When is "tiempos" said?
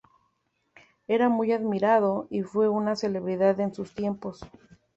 3.93-4.43